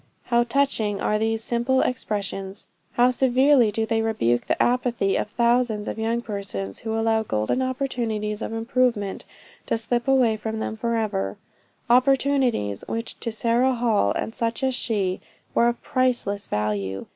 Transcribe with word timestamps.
How 0.23 0.41
touching 0.41 0.99
are 0.99 1.19
these 1.19 1.43
simple 1.43 1.81
expressions! 1.81 2.65
How 2.93 3.11
severely 3.11 3.71
do 3.71 3.85
they 3.85 4.01
rebuke 4.01 4.47
the 4.47 4.59
apathy 4.59 5.15
of 5.15 5.27
thousands 5.29 5.87
of 5.87 5.99
young 5.99 6.23
persons, 6.23 6.79
who 6.79 6.97
allow 6.97 7.21
golden 7.21 7.61
opportunities 7.61 8.41
of 8.41 8.51
improvement 8.51 9.25
to 9.67 9.77
slip 9.77 10.07
away 10.07 10.37
from 10.37 10.57
then 10.57 10.75
forever 10.75 11.37
opportunities 11.87 12.83
which 12.87 13.19
to 13.19 13.31
Sarah 13.31 13.75
Hall 13.75 14.11
and 14.13 14.33
such 14.33 14.63
as 14.63 14.73
she, 14.73 15.21
were 15.53 15.67
of 15.67 15.83
priceless 15.83 16.47
value! 16.47 17.05